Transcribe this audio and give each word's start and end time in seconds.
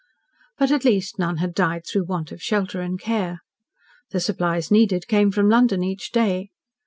But, 0.57 0.71
at 0.71 0.83
least, 0.83 1.19
none 1.19 1.37
had 1.37 1.53
died 1.53 1.85
through 1.85 2.05
want 2.05 2.31
of 2.31 2.41
shelter 2.41 2.81
and 2.81 2.99
care. 2.99 3.41
The 4.09 4.19
supplies 4.19 4.71
needed 4.71 5.07
came 5.07 5.29
from 5.31 5.47
London 5.47 5.83
each 5.83 6.11
day. 6.11 6.49